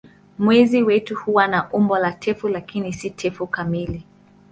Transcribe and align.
Mwezi 0.39 0.83
wetu 0.83 1.15
huwa 1.15 1.47
na 1.47 1.71
umbo 1.71 1.97
la 1.97 2.11
tufe 2.11 2.49
lakini 2.49 2.93
si 2.93 3.09
tufe 3.09 3.45
kamili. 3.45 4.05